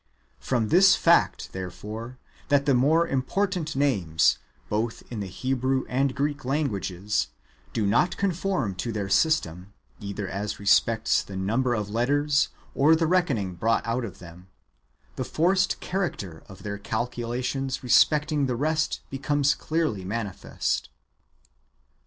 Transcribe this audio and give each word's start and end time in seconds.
From 0.39 0.67
tins 0.67 0.95
fact, 0.95 1.53
therefore, 1.53 2.17
that 2.47 2.65
the 2.65 2.73
more 2.73 3.07
important 3.07 3.75
names, 3.75 4.39
both 4.67 5.03
in 5.11 5.19
the 5.19 5.27
Hebrew 5.27 5.85
and 5.87 6.15
Greek 6.15 6.39
^ 6.39 6.43
languages, 6.45 7.27
do 7.71 7.85
not 7.85 8.17
conform 8.17 8.73
to 8.77 8.91
their 8.91 9.09
system, 9.09 9.73
either 9.99 10.27
as 10.27 10.59
respects 10.59 11.21
the 11.21 11.35
number 11.37 11.75
of 11.75 11.91
letters 11.91 12.49
or 12.73 12.95
the 12.95 13.05
reckoning 13.05 13.53
brought 13.53 13.85
out 13.85 14.03
of 14.03 14.17
them, 14.17 14.47
the 15.17 15.23
forced 15.23 15.79
character 15.81 16.41
of 16.49 16.63
their 16.63 16.79
calculations 16.79 17.83
respecting 17.83 18.47
the 18.47 18.55
rest 18.55 19.01
becomes 19.11 19.53
clearly 19.53 20.03
manifest. 20.03 20.89